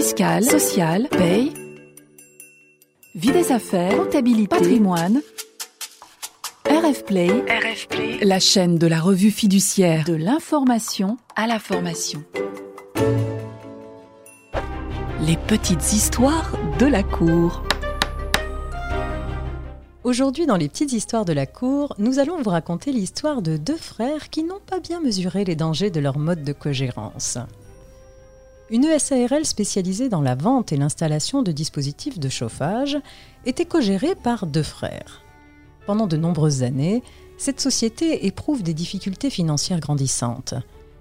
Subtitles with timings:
[0.00, 1.52] fiscale, sociale, paye,
[3.16, 5.22] vie des affaires, comptabilité, patrimoine.
[6.70, 12.22] RF Play, RF Play, la chaîne de la revue fiduciaire de l'information à la formation.
[15.26, 17.64] Les petites histoires de la cour.
[20.04, 23.76] Aujourd'hui, dans les petites histoires de la cour, nous allons vous raconter l'histoire de deux
[23.76, 27.36] frères qui n'ont pas bien mesuré les dangers de leur mode de cogérance.
[28.70, 32.98] Une E SARL spécialisée dans la vente et l'installation de dispositifs de chauffage
[33.46, 35.22] était cogérée par deux frères.
[35.86, 37.02] Pendant de nombreuses années,
[37.38, 40.52] cette société éprouve des difficultés financières grandissantes.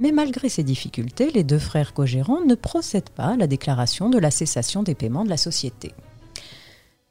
[0.00, 4.18] Mais malgré ces difficultés, les deux frères cogérants ne procèdent pas à la déclaration de
[4.18, 5.92] la cessation des paiements de la société.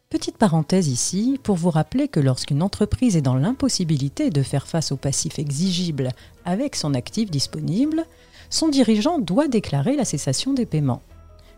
[0.09, 4.91] Petite parenthèse ici pour vous rappeler que lorsqu'une entreprise est dans l'impossibilité de faire face
[4.91, 6.09] au passif exigible
[6.43, 8.03] avec son actif disponible,
[8.51, 11.01] son dirigeant doit déclarer la cessation des paiements.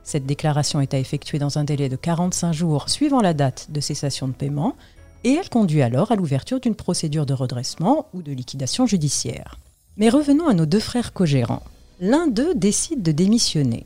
[0.03, 3.81] Cette déclaration est à effectuer dans un délai de 45 jours suivant la date de
[3.81, 4.75] cessation de paiement
[5.23, 9.59] et elle conduit alors à l'ouverture d'une procédure de redressement ou de liquidation judiciaire.
[9.97, 11.63] Mais revenons à nos deux frères cogérants.
[11.99, 13.85] L'un d'eux décide de démissionner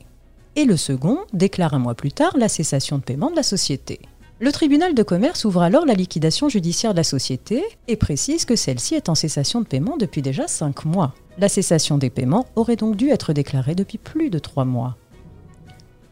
[0.56, 4.00] et le second déclare un mois plus tard la cessation de paiement de la société.
[4.40, 8.56] Le tribunal de commerce ouvre alors la liquidation judiciaire de la société et précise que
[8.56, 11.14] celle-ci est en cessation de paiement depuis déjà 5 mois.
[11.40, 14.96] La cessation des paiements aurait donc dû être déclarée depuis plus de 3 mois.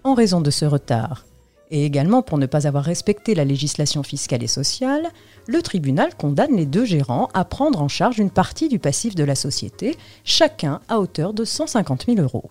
[0.05, 1.27] En raison de ce retard,
[1.72, 5.10] et également pour ne pas avoir respecté la législation fiscale et sociale,
[5.48, 9.24] le tribunal condamne les deux gérants à prendre en charge une partie du passif de
[9.24, 12.48] la société, chacun à hauteur de 150 000 euros.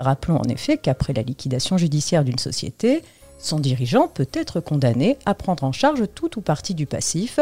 [0.00, 3.02] Rappelons en effet qu'après la liquidation judiciaire d'une société,
[3.38, 7.38] son dirigeant peut être condamné à prendre en charge tout ou partie du passif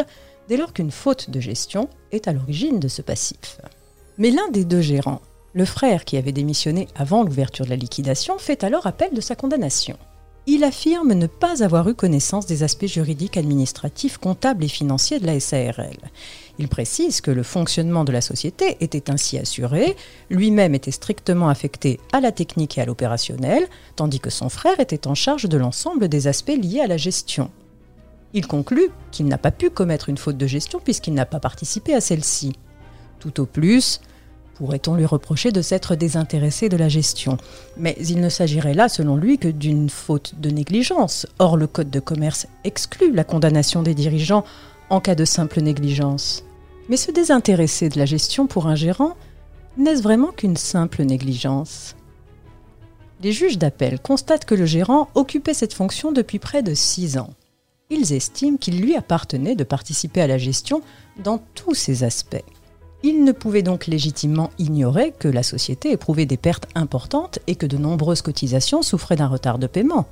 [0.48, 3.58] dès lors qu'une faute de gestion est à l'origine de ce passif.
[4.18, 5.20] Mais l'un des deux gérants,
[5.52, 9.34] le frère qui avait démissionné avant l'ouverture de la liquidation, fait alors appel de sa
[9.34, 9.96] condamnation.
[10.46, 15.26] Il affirme ne pas avoir eu connaissance des aspects juridiques, administratifs, comptables et financiers de
[15.26, 15.98] la SARL.
[16.58, 19.96] Il précise que le fonctionnement de la société était ainsi assuré,
[20.28, 25.06] lui-même était strictement affecté à la technique et à l'opérationnel, tandis que son frère était
[25.06, 27.50] en charge de l'ensemble des aspects liés à la gestion.
[28.32, 31.94] Il conclut qu'il n'a pas pu commettre une faute de gestion puisqu'il n'a pas participé
[31.94, 32.52] à celle-ci.
[33.20, 34.00] Tout au plus,
[34.54, 37.36] pourrait-on lui reprocher de s'être désintéressé de la gestion.
[37.76, 41.26] Mais il ne s'agirait là, selon lui, que d'une faute de négligence.
[41.38, 44.44] Or, le Code de commerce exclut la condamnation des dirigeants
[44.90, 46.44] en cas de simple négligence.
[46.88, 49.16] Mais se désintéresser de la gestion pour un gérant,
[49.76, 51.94] n'est-ce vraiment qu'une simple négligence?
[53.22, 57.30] Les juges d'appel constatent que le gérant occupait cette fonction depuis près de six ans.
[57.90, 60.82] Ils estiment qu'il lui appartenait de participer à la gestion
[61.22, 62.44] dans tous ses aspects.
[63.02, 67.66] Il ne pouvait donc légitimement ignorer que la société éprouvait des pertes importantes et que
[67.66, 70.06] de nombreuses cotisations souffraient d'un retard de paiement.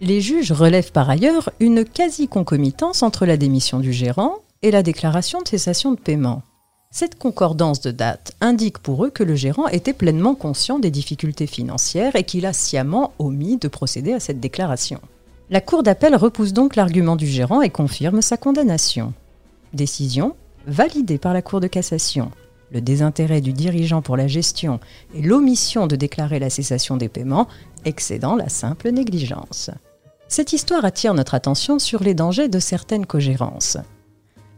[0.00, 5.40] Les juges relèvent par ailleurs une quasi-concomitance entre la démission du gérant et la déclaration
[5.42, 6.42] de cessation de paiement.
[6.90, 11.46] Cette concordance de date indique pour eux que le gérant était pleinement conscient des difficultés
[11.46, 15.00] financières et qu'il a sciemment omis de procéder à cette déclaration.
[15.50, 19.14] La Cour d'appel repousse donc l'argument du gérant et confirme sa condamnation.
[19.72, 20.34] Décision
[20.66, 22.30] validé par la Cour de cassation,
[22.72, 24.80] le désintérêt du dirigeant pour la gestion
[25.14, 27.48] et l'omission de déclarer la cessation des paiements
[27.84, 29.70] excédant la simple négligence.
[30.28, 33.76] Cette histoire attire notre attention sur les dangers de certaines cogérances.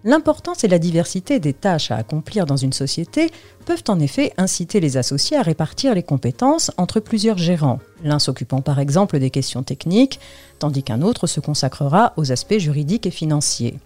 [0.07, 3.31] L'importance et la diversité des tâches à accomplir dans une société
[3.65, 8.61] peuvent en effet inciter les associés à répartir les compétences entre plusieurs gérants, l'un s'occupant
[8.61, 10.21] par exemple des questions techniques,
[10.59, 13.79] tandis qu'un autre se consacrera aux aspects juridiques et financiers.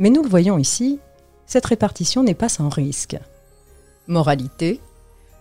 [0.00, 0.98] Mais nous le voyons ici,
[1.48, 3.16] cette répartition n'est pas sans risque.
[4.06, 4.80] Moralité,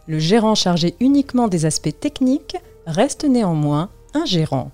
[0.07, 2.57] le gérant chargé uniquement des aspects techniques
[2.88, 4.72] reste néanmoins un gérant.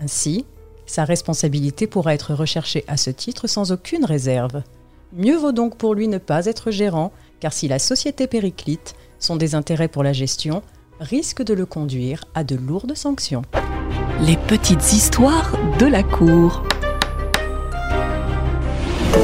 [0.00, 0.46] Ainsi,
[0.86, 4.62] sa responsabilité pourra être recherchée à ce titre sans aucune réserve.
[5.12, 9.36] Mieux vaut donc pour lui ne pas être gérant, car si la société périclite, son
[9.36, 10.62] désintérêt pour la gestion
[11.00, 13.42] risque de le conduire à de lourdes sanctions.
[14.20, 16.62] Les petites histoires de la cour.